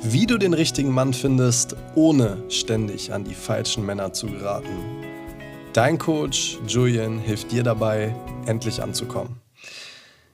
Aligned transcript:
Wie 0.00 0.26
du 0.26 0.38
den 0.38 0.54
richtigen 0.54 0.92
Mann 0.92 1.12
findest, 1.12 1.74
ohne 1.96 2.44
ständig 2.50 3.12
an 3.12 3.24
die 3.24 3.34
falschen 3.34 3.84
Männer 3.84 4.12
zu 4.12 4.28
geraten. 4.28 4.78
Dein 5.72 5.98
Coach 5.98 6.58
Julian 6.68 7.18
hilft 7.18 7.50
dir 7.50 7.64
dabei, 7.64 8.14
endlich 8.46 8.80
anzukommen. 8.80 9.40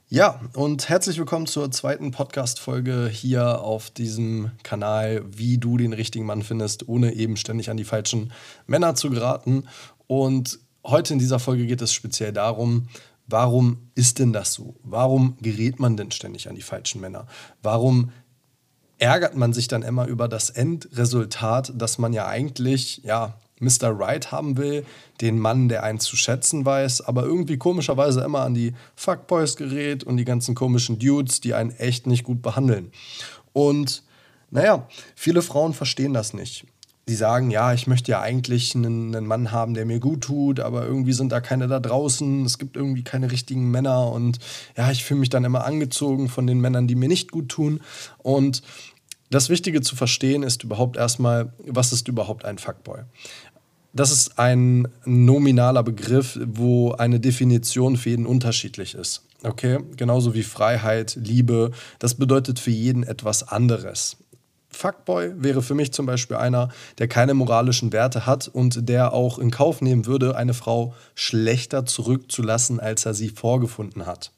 Ja, 0.07 0.39
und 0.53 0.87
herzlich 0.87 1.17
willkommen 1.17 1.47
zur 1.47 1.71
zweiten 1.71 2.11
Podcast-Folge 2.11 3.09
hier 3.11 3.61
auf 3.61 3.89
diesem 3.89 4.51
Kanal, 4.61 5.25
wie 5.35 5.57
du 5.57 5.77
den 5.77 5.93
richtigen 5.93 6.27
Mann 6.27 6.43
findest, 6.43 6.87
ohne 6.87 7.13
eben 7.13 7.35
ständig 7.35 7.71
an 7.71 7.77
die 7.77 7.85
falschen 7.85 8.31
Männer 8.67 8.93
zu 8.93 9.09
geraten. 9.09 9.67
Und 10.05 10.59
heute 10.85 11.13
in 11.13 11.19
dieser 11.19 11.39
Folge 11.39 11.65
geht 11.65 11.81
es 11.81 11.91
speziell 11.91 12.31
darum, 12.31 12.87
warum 13.25 13.89
ist 13.95 14.19
denn 14.19 14.31
das 14.31 14.53
so? 14.53 14.75
Warum 14.83 15.37
gerät 15.41 15.79
man 15.79 15.97
denn 15.97 16.11
ständig 16.11 16.47
an 16.47 16.55
die 16.55 16.61
falschen 16.61 17.01
Männer? 17.01 17.25
Warum 17.63 18.11
ärgert 18.97 19.35
man 19.35 19.53
sich 19.53 19.67
dann 19.67 19.83
immer 19.83 20.07
über 20.07 20.27
das 20.27 20.49
Endresultat, 20.49 21.73
dass 21.75 21.97
man 21.97 22.13
ja 22.13 22.27
eigentlich, 22.27 23.01
ja, 23.03 23.35
Mr. 23.59 23.97
Right 23.97 24.31
haben 24.31 24.57
will, 24.57 24.85
den 25.21 25.39
Mann, 25.39 25.69
der 25.69 25.83
einen 25.83 25.99
zu 25.99 26.17
schätzen 26.17 26.65
weiß, 26.65 27.01
aber 27.01 27.23
irgendwie 27.23 27.57
komischerweise 27.57 28.21
immer 28.21 28.41
an 28.41 28.53
die 28.53 28.73
Fuckboys 28.95 29.55
gerät 29.55 30.03
und 30.03 30.17
die 30.17 30.25
ganzen 30.25 30.55
komischen 30.55 30.99
Dudes, 30.99 31.39
die 31.39 31.53
einen 31.53 31.71
echt 31.71 32.05
nicht 32.05 32.23
gut 32.23 32.41
behandeln. 32.41 32.91
Und 33.53 34.03
naja, 34.51 34.87
viele 35.15 35.41
Frauen 35.41 35.73
verstehen 35.73 36.13
das 36.13 36.33
nicht. 36.33 36.65
Die 37.07 37.15
sagen, 37.15 37.51
ja, 37.51 37.73
ich 37.73 37.85
möchte 37.85 38.11
ja 38.11 38.21
eigentlich 38.21 38.73
einen, 38.73 39.15
einen, 39.15 39.27
Mann 39.27 39.51
haben, 39.51 39.75
der 39.75 39.85
mir 39.85 39.99
gut 39.99 40.21
tut, 40.21 40.59
aber 40.59 40.85
irgendwie 40.85 41.13
sind 41.13 41.31
da 41.31 41.39
keine 41.39 41.67
da 41.67 41.79
draußen, 41.79 42.45
es 42.45 42.57
gibt 42.57 42.75
irgendwie 42.75 43.03
keine 43.03 43.31
richtigen 43.31 43.69
Männer 43.69 44.11
und 44.11 44.39
ja, 44.75 44.91
ich 44.91 45.03
fühle 45.03 45.19
mich 45.19 45.29
dann 45.29 45.45
immer 45.45 45.65
angezogen 45.65 46.29
von 46.29 46.47
den 46.47 46.59
Männern, 46.59 46.87
die 46.87 46.95
mir 46.95 47.07
nicht 47.07 47.31
gut 47.31 47.49
tun. 47.49 47.81
Und 48.17 48.63
das 49.29 49.49
Wichtige 49.49 49.81
zu 49.81 49.95
verstehen 49.95 50.43
ist 50.43 50.63
überhaupt 50.63 50.97
erstmal, 50.97 51.53
was 51.65 51.93
ist 51.93 52.07
überhaupt 52.07 52.45
ein 52.45 52.57
Fuckboy? 52.57 53.01
Das 53.93 54.11
ist 54.11 54.37
ein 54.39 54.89
nominaler 55.05 55.81
Begriff, 55.81 56.37
wo 56.45 56.91
eine 56.91 57.19
Definition 57.21 57.95
für 57.95 58.09
jeden 58.09 58.25
unterschiedlich 58.25 58.93
ist. 58.93 59.23
Okay? 59.43 59.79
Genauso 59.95 60.33
wie 60.33 60.43
Freiheit, 60.43 61.15
Liebe. 61.15 61.71
Das 61.99 62.15
bedeutet 62.15 62.59
für 62.59 62.71
jeden 62.71 63.03
etwas 63.03 63.47
anderes. 63.47 64.17
Fuckboy 64.75 65.33
wäre 65.37 65.61
für 65.61 65.73
mich 65.73 65.93
zum 65.93 66.05
Beispiel 66.05 66.37
einer, 66.37 66.69
der 66.97 67.07
keine 67.07 67.33
moralischen 67.33 67.93
Werte 67.93 68.25
hat 68.25 68.47
und 68.47 68.89
der 68.89 69.13
auch 69.13 69.39
in 69.39 69.51
Kauf 69.51 69.81
nehmen 69.81 70.05
würde, 70.05 70.35
eine 70.35 70.53
Frau 70.53 70.93
schlechter 71.15 71.85
zurückzulassen, 71.85 72.79
als 72.79 73.05
er 73.05 73.13
sie 73.13 73.29
vorgefunden 73.29 74.05
hat. 74.05 74.31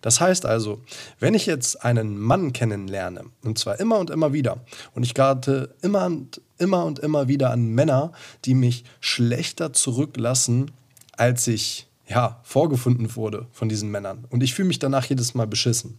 Das 0.00 0.20
heißt 0.20 0.46
also, 0.46 0.80
wenn 1.20 1.34
ich 1.34 1.46
jetzt 1.46 1.84
einen 1.84 2.18
Mann 2.18 2.52
kennenlerne, 2.52 3.24
und 3.42 3.58
zwar 3.58 3.78
immer 3.78 3.98
und 3.98 4.10
immer 4.10 4.32
wieder, 4.32 4.58
und 4.94 5.04
ich 5.04 5.14
gerate 5.14 5.74
immer 5.80 6.06
und 6.06 6.40
immer 6.58 6.84
und 6.84 6.98
immer 6.98 7.28
wieder 7.28 7.50
an 7.50 7.68
Männer, 7.68 8.12
die 8.44 8.54
mich 8.54 8.84
schlechter 9.00 9.72
zurücklassen, 9.72 10.72
als 11.16 11.46
ich 11.46 11.86
ja, 12.08 12.40
vorgefunden 12.42 13.14
wurde 13.14 13.46
von 13.52 13.68
diesen 13.68 13.90
Männern, 13.90 14.24
und 14.28 14.42
ich 14.42 14.54
fühle 14.54 14.68
mich 14.68 14.80
danach 14.80 15.06
jedes 15.06 15.34
Mal 15.34 15.46
beschissen, 15.46 15.98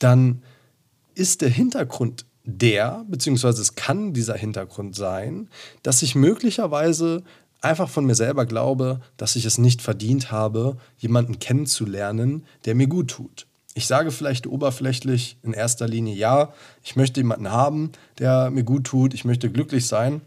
dann 0.00 0.42
ist 1.14 1.42
der 1.42 1.48
Hintergrund 1.48 2.26
der, 2.46 3.04
beziehungsweise 3.08 3.60
es 3.60 3.74
kann 3.74 4.14
dieser 4.14 4.36
Hintergrund 4.36 4.94
sein, 4.94 5.48
dass 5.82 6.02
ich 6.02 6.14
möglicherweise 6.14 7.24
einfach 7.60 7.90
von 7.90 8.06
mir 8.06 8.14
selber 8.14 8.46
glaube, 8.46 9.00
dass 9.16 9.36
ich 9.36 9.44
es 9.44 9.58
nicht 9.58 9.82
verdient 9.82 10.30
habe, 10.30 10.76
jemanden 10.98 11.38
kennenzulernen, 11.38 12.46
der 12.64 12.74
mir 12.74 12.86
gut 12.86 13.08
tut. 13.08 13.46
Ich 13.74 13.86
sage 13.86 14.10
vielleicht 14.10 14.46
oberflächlich 14.46 15.36
in 15.42 15.52
erster 15.52 15.86
Linie 15.86 16.14
ja, 16.14 16.54
ich 16.82 16.96
möchte 16.96 17.20
jemanden 17.20 17.50
haben, 17.50 17.92
der 18.18 18.50
mir 18.50 18.62
gut 18.62 18.84
tut, 18.84 19.12
ich 19.12 19.24
möchte 19.24 19.50
glücklich 19.50 19.86
sein. 19.86 20.22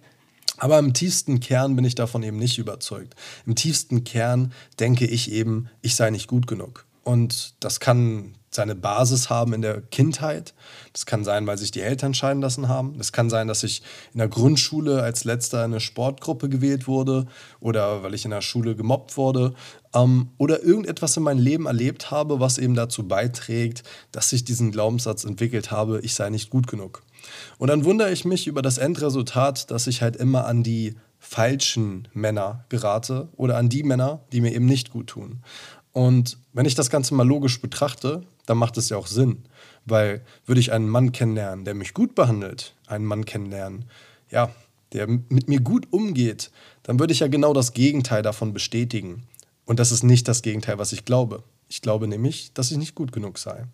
Aber 0.58 0.78
im 0.78 0.94
tiefsten 0.94 1.40
Kern 1.40 1.76
bin 1.78 1.86
ich 1.86 1.96
davon 1.96 2.22
eben 2.22 2.38
nicht 2.38 2.58
überzeugt. 2.58 3.16
Im 3.46 3.56
tiefsten 3.56 4.04
Kern 4.04 4.52
denke 4.80 5.08
ich 5.08 5.32
eben, 5.32 5.70
ich 5.82 5.96
sei 5.96 6.10
nicht 6.10 6.28
gut 6.28 6.48
genug. 6.48 6.86
Und 7.04 7.54
das 7.62 7.80
kann 7.80 8.36
seine 8.60 8.76
Basis 8.76 9.30
haben 9.30 9.54
in 9.54 9.62
der 9.62 9.80
Kindheit. 9.80 10.54
Das 10.92 11.06
kann 11.06 11.24
sein, 11.24 11.48
weil 11.48 11.58
sich 11.58 11.72
die 11.72 11.80
Eltern 11.80 12.14
scheiden 12.14 12.42
lassen 12.42 12.68
haben. 12.68 12.98
Das 12.98 13.14
kann 13.14 13.30
sein, 13.30 13.48
dass 13.48 13.64
ich 13.64 13.82
in 14.14 14.18
der 14.18 14.28
Grundschule 14.28 15.02
als 15.02 15.24
letzter 15.24 15.60
in 15.60 15.72
eine 15.72 15.80
Sportgruppe 15.80 16.50
gewählt 16.50 16.86
wurde 16.86 17.26
oder 17.62 18.04
weil 18.04 18.14
ich 18.14 18.26
in 18.26 18.32
der 18.32 18.42
Schule 18.42 18.76
gemobbt 18.76 19.16
wurde 19.16 19.54
ähm, 19.96 20.32
oder 20.38 20.62
irgendetwas 20.62 21.16
in 21.16 21.24
meinem 21.24 21.40
Leben 21.40 21.68
erlebt 21.68 22.12
habe, 22.12 22.42
was 22.42 22.58
eben 22.58 22.76
dazu 22.76 23.08
beiträgt, 23.08 23.84
dass 24.12 24.34
ich 24.34 24.44
diesen 24.44 24.72
Glaubenssatz 24.72 25.24
entwickelt 25.24 25.72
habe, 25.72 26.02
ich 26.02 26.14
sei 26.14 26.30
nicht 26.30 26.50
gut 26.50 26.68
genug. 26.68 27.04
Und 27.60 27.70
dann 27.70 27.86
wundere 27.86 28.12
ich 28.12 28.26
mich 28.26 28.46
über 28.46 28.62
das 28.62 28.78
Endresultat, 28.78 29.72
dass 29.72 29.88
ich 29.88 30.02
halt 30.02 30.18
immer 30.18 30.46
an 30.46 30.64
die 30.64 30.96
falschen 31.18 32.10
Männer 32.14 32.66
gerate 32.68 33.30
oder 33.38 33.56
an 33.56 33.70
die 33.70 33.84
Männer, 33.84 34.20
die 34.34 34.42
mir 34.42 34.54
eben 34.54 34.66
nicht 34.66 34.92
gut 34.92 35.08
tun. 35.08 35.44
Und 35.92 36.38
wenn 36.54 36.66
ich 36.66 36.76
das 36.76 36.90
Ganze 36.90 37.14
mal 37.14 37.28
logisch 37.28 37.62
betrachte, 37.62 38.22
dann 38.50 38.58
macht 38.58 38.78
es 38.78 38.90
ja 38.90 38.98
auch 38.98 39.08
Sinn. 39.08 39.44
Weil 39.86 40.22
würde 40.46 40.60
ich 40.60 40.72
einen 40.72 40.90
Mann 40.90 41.12
kennenlernen, 41.12 41.66
der 41.66 41.74
mich 41.74 41.94
gut 41.94 42.16
behandelt, 42.16 42.76
einen 42.88 43.06
Mann 43.06 43.26
kennenlernen, 43.26 43.86
ja, 44.30 44.52
der 44.94 45.08
mit 45.08 45.48
mir 45.48 45.60
gut 45.60 45.88
umgeht, 45.92 46.52
dann 46.84 47.00
würde 47.00 47.14
ich 47.14 47.20
ja 47.20 47.28
genau 47.28 47.54
das 47.54 47.74
Gegenteil 47.74 48.24
davon 48.24 48.54
bestätigen. 48.54 49.24
Und 49.66 49.80
das 49.80 49.92
ist 49.92 50.04
nicht 50.04 50.28
das 50.28 50.42
Gegenteil, 50.42 50.80
was 50.80 50.94
ich 50.94 51.06
glaube. 51.06 51.44
Ich 51.68 51.82
glaube 51.82 52.08
nämlich, 52.08 52.52
dass 52.54 52.72
ich 52.72 52.78
nicht 52.78 52.96
gut 52.96 53.12
genug 53.12 53.38
sei. 53.38 53.66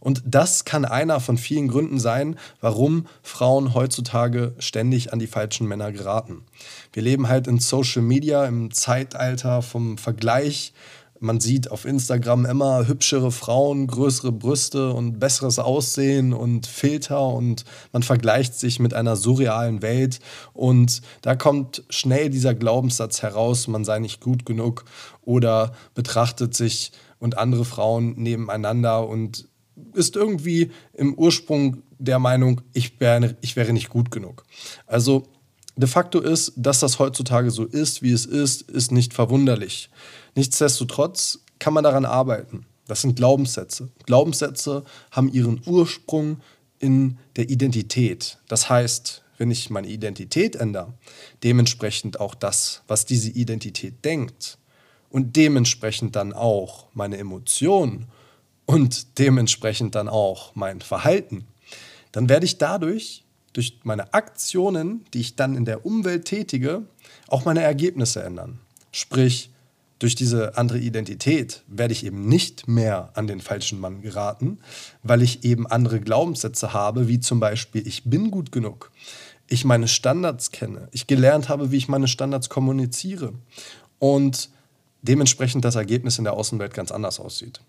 Und 0.00 0.22
das 0.24 0.64
kann 0.64 0.84
einer 0.84 1.20
von 1.20 1.36
vielen 1.36 1.68
Gründen 1.68 1.98
sein, 1.98 2.38
warum 2.60 3.06
Frauen 3.22 3.74
heutzutage 3.74 4.54
ständig 4.58 5.12
an 5.12 5.18
die 5.18 5.26
falschen 5.26 5.66
Männer 5.66 5.92
geraten. 5.92 6.44
Wir 6.92 7.02
leben 7.02 7.28
halt 7.28 7.46
in 7.46 7.58
Social 7.58 8.02
Media 8.02 8.46
im 8.46 8.70
Zeitalter 8.70 9.60
vom 9.60 9.98
Vergleich, 9.98 10.72
man 11.20 11.40
sieht 11.40 11.70
auf 11.70 11.84
Instagram 11.84 12.46
immer 12.46 12.86
hübschere 12.86 13.32
Frauen, 13.32 13.86
größere 13.86 14.32
Brüste 14.32 14.92
und 14.92 15.18
besseres 15.18 15.58
Aussehen 15.58 16.32
und 16.32 16.66
Filter 16.66 17.26
und 17.28 17.64
man 17.92 18.02
vergleicht 18.02 18.54
sich 18.54 18.78
mit 18.78 18.94
einer 18.94 19.16
surrealen 19.16 19.82
Welt 19.82 20.20
und 20.52 21.02
da 21.22 21.34
kommt 21.34 21.84
schnell 21.90 22.30
dieser 22.30 22.54
Glaubenssatz 22.54 23.22
heraus, 23.22 23.68
man 23.68 23.84
sei 23.84 23.98
nicht 23.98 24.20
gut 24.20 24.46
genug 24.46 24.84
oder 25.22 25.72
betrachtet 25.94 26.54
sich 26.54 26.92
und 27.18 27.36
andere 27.38 27.64
Frauen 27.64 28.14
nebeneinander 28.16 29.08
und 29.08 29.48
ist 29.94 30.16
irgendwie 30.16 30.70
im 30.94 31.14
Ursprung 31.14 31.82
der 31.98 32.18
Meinung, 32.18 32.60
ich 32.72 33.00
wäre, 33.00 33.36
ich 33.40 33.56
wäre 33.56 33.72
nicht 33.72 33.88
gut 33.88 34.10
genug. 34.10 34.44
Also 34.86 35.26
de 35.76 35.88
facto 35.88 36.20
ist, 36.20 36.52
dass 36.56 36.80
das 36.80 36.98
heutzutage 36.98 37.50
so 37.50 37.64
ist, 37.64 38.02
wie 38.02 38.12
es 38.12 38.26
ist, 38.26 38.62
ist 38.62 38.92
nicht 38.92 39.14
verwunderlich. 39.14 39.90
Nichtsdestotrotz 40.38 41.40
kann 41.58 41.74
man 41.74 41.82
daran 41.82 42.04
arbeiten. 42.04 42.64
Das 42.86 43.00
sind 43.00 43.16
Glaubenssätze. 43.16 43.88
Glaubenssätze 44.06 44.84
haben 45.10 45.32
ihren 45.32 45.60
Ursprung 45.66 46.38
in 46.78 47.18
der 47.34 47.50
Identität. 47.50 48.38
Das 48.46 48.70
heißt, 48.70 49.24
wenn 49.36 49.50
ich 49.50 49.68
meine 49.68 49.88
Identität 49.88 50.54
ändere, 50.54 50.94
dementsprechend 51.42 52.20
auch 52.20 52.36
das, 52.36 52.82
was 52.86 53.04
diese 53.04 53.30
Identität 53.30 54.04
denkt 54.04 54.58
und 55.10 55.34
dementsprechend 55.34 56.14
dann 56.14 56.32
auch 56.32 56.86
meine 56.94 57.18
Emotionen 57.18 58.06
und 58.64 59.18
dementsprechend 59.18 59.96
dann 59.96 60.08
auch 60.08 60.54
mein 60.54 60.82
Verhalten, 60.82 61.48
dann 62.12 62.28
werde 62.28 62.46
ich 62.46 62.58
dadurch, 62.58 63.24
durch 63.54 63.80
meine 63.82 64.14
Aktionen, 64.14 65.04
die 65.14 65.20
ich 65.20 65.34
dann 65.34 65.56
in 65.56 65.64
der 65.64 65.84
Umwelt 65.84 66.26
tätige, 66.26 66.84
auch 67.26 67.44
meine 67.44 67.62
Ergebnisse 67.62 68.22
ändern. 68.22 68.60
Sprich, 68.92 69.50
durch 69.98 70.14
diese 70.14 70.56
andere 70.56 70.78
Identität 70.78 71.62
werde 71.66 71.92
ich 71.92 72.04
eben 72.04 72.28
nicht 72.28 72.68
mehr 72.68 73.10
an 73.14 73.26
den 73.26 73.40
falschen 73.40 73.80
Mann 73.80 74.00
geraten, 74.00 74.58
weil 75.02 75.22
ich 75.22 75.44
eben 75.44 75.66
andere 75.66 76.00
Glaubenssätze 76.00 76.72
habe, 76.72 77.08
wie 77.08 77.20
zum 77.20 77.40
Beispiel, 77.40 77.86
ich 77.86 78.04
bin 78.04 78.30
gut 78.30 78.52
genug, 78.52 78.92
ich 79.48 79.64
meine 79.64 79.88
Standards 79.88 80.52
kenne, 80.52 80.88
ich 80.92 81.06
gelernt 81.06 81.48
habe, 81.48 81.72
wie 81.72 81.76
ich 81.76 81.88
meine 81.88 82.06
Standards 82.06 82.48
kommuniziere 82.48 83.32
und 83.98 84.50
dementsprechend 85.02 85.64
das 85.64 85.74
Ergebnis 85.74 86.18
in 86.18 86.24
der 86.24 86.34
Außenwelt 86.34 86.74
ganz 86.74 86.92
anders 86.92 87.18
aussieht. 87.18 87.60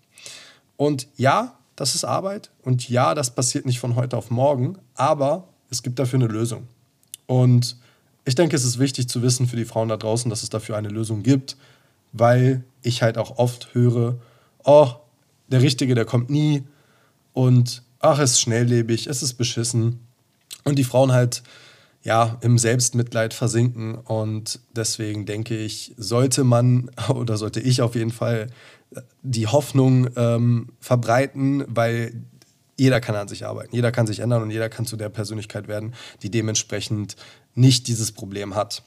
Und 0.76 1.08
ja, 1.16 1.58
das 1.74 1.94
ist 1.94 2.04
Arbeit 2.04 2.50
und 2.62 2.88
ja, 2.88 3.14
das 3.14 3.34
passiert 3.34 3.66
nicht 3.66 3.80
von 3.80 3.96
heute 3.96 4.16
auf 4.16 4.30
morgen, 4.30 4.78
aber 4.94 5.48
es 5.70 5.82
gibt 5.82 5.98
dafür 5.98 6.18
eine 6.18 6.28
Lösung. 6.28 6.68
Und 7.26 7.76
ich 8.24 8.34
denke, 8.34 8.54
es 8.54 8.64
ist 8.64 8.78
wichtig 8.78 9.08
zu 9.08 9.22
wissen 9.22 9.48
für 9.48 9.56
die 9.56 9.64
Frauen 9.64 9.88
da 9.88 9.96
draußen, 9.96 10.28
dass 10.30 10.42
es 10.42 10.50
dafür 10.50 10.76
eine 10.76 10.88
Lösung 10.88 11.22
gibt 11.22 11.56
weil 12.12 12.64
ich 12.82 13.02
halt 13.02 13.18
auch 13.18 13.38
oft 13.38 13.74
höre, 13.74 14.18
oh, 14.64 14.88
der 15.48 15.62
Richtige, 15.62 15.94
der 15.94 16.04
kommt 16.04 16.30
nie 16.30 16.64
und 17.32 17.82
ach, 17.98 18.18
es 18.18 18.32
ist 18.32 18.40
schnelllebig, 18.40 19.06
es 19.06 19.22
ist 19.22 19.34
beschissen. 19.34 20.00
Und 20.64 20.78
die 20.78 20.84
Frauen 20.84 21.12
halt 21.12 21.42
ja 22.02 22.38
im 22.40 22.58
Selbstmitleid 22.58 23.34
versinken 23.34 23.94
und 23.94 24.60
deswegen 24.74 25.26
denke 25.26 25.56
ich, 25.56 25.94
sollte 25.96 26.44
man 26.44 26.90
oder 27.08 27.36
sollte 27.36 27.60
ich 27.60 27.82
auf 27.82 27.94
jeden 27.94 28.12
Fall 28.12 28.48
die 29.22 29.46
Hoffnung 29.46 30.08
ähm, 30.16 30.68
verbreiten, 30.80 31.64
weil 31.68 32.24
jeder 32.80 32.98
kann 32.98 33.14
an 33.14 33.28
sich 33.28 33.44
arbeiten, 33.44 33.74
jeder 33.74 33.92
kann 33.92 34.06
sich 34.06 34.20
ändern 34.20 34.40
und 34.42 34.50
jeder 34.50 34.70
kann 34.70 34.86
zu 34.86 34.96
der 34.96 35.10
Persönlichkeit 35.10 35.68
werden, 35.68 35.92
die 36.22 36.30
dementsprechend 36.30 37.14
nicht 37.54 37.88
dieses 37.88 38.10
Problem 38.10 38.54
hat. 38.54 38.82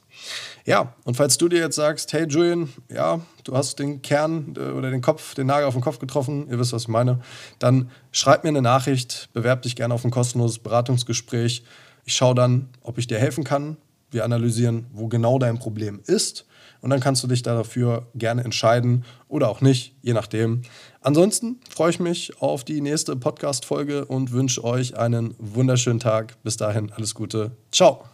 Ja, 0.65 0.95
und 1.03 1.15
falls 1.15 1.37
du 1.37 1.47
dir 1.47 1.59
jetzt 1.59 1.75
sagst, 1.75 2.11
hey 2.11 2.25
Julian, 2.27 2.69
ja, 2.89 3.21
du 3.43 3.55
hast 3.55 3.77
den 3.77 4.01
Kern 4.01 4.55
äh, 4.57 4.71
oder 4.71 4.89
den 4.89 5.01
Kopf, 5.01 5.35
den 5.35 5.45
Nagel 5.45 5.67
auf 5.67 5.75
den 5.75 5.83
Kopf 5.83 5.99
getroffen, 5.99 6.49
ihr 6.49 6.57
wisst, 6.57 6.73
was 6.73 6.83
ich 6.83 6.87
meine, 6.87 7.19
dann 7.59 7.91
schreib 8.11 8.43
mir 8.43 8.49
eine 8.49 8.63
Nachricht, 8.63 9.29
bewerb 9.31 9.61
dich 9.61 9.75
gerne 9.75 9.93
auf 9.93 10.03
ein 10.03 10.11
kostenloses 10.11 10.57
Beratungsgespräch. 10.57 11.63
Ich 12.03 12.15
schaue 12.15 12.33
dann, 12.33 12.69
ob 12.81 12.97
ich 12.97 13.05
dir 13.05 13.19
helfen 13.19 13.43
kann. 13.43 13.77
Wir 14.13 14.23
analysieren, 14.23 14.85
wo 14.93 15.07
genau 15.07 15.39
dein 15.39 15.59
Problem 15.59 16.01
ist. 16.05 16.45
Und 16.81 16.89
dann 16.89 16.99
kannst 16.99 17.23
du 17.23 17.27
dich 17.27 17.41
dafür 17.43 18.07
gerne 18.13 18.43
entscheiden 18.43 19.05
oder 19.29 19.47
auch 19.49 19.61
nicht, 19.61 19.95
je 20.01 20.13
nachdem. 20.13 20.63
Ansonsten 21.01 21.59
freue 21.69 21.91
ich 21.91 21.99
mich 21.99 22.41
auf 22.41 22.65
die 22.65 22.81
nächste 22.81 23.15
Podcast-Folge 23.15 24.05
und 24.05 24.33
wünsche 24.33 24.63
euch 24.63 24.97
einen 24.97 25.33
wunderschönen 25.39 25.99
Tag. 25.99 26.41
Bis 26.43 26.57
dahin, 26.57 26.91
alles 26.91 27.15
Gute. 27.15 27.51
Ciao. 27.71 28.12